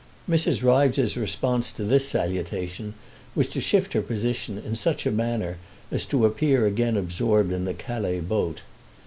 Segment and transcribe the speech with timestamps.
[0.27, 0.63] Mrs.
[0.63, 2.95] Ryves's response to this salutation
[3.35, 5.57] was to shift her position in such a manner
[5.91, 8.61] as to appear again absorbed in the Calais boat.